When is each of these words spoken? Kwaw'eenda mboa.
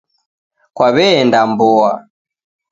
Kwaw'eenda 0.75 1.39
mboa. 1.49 1.91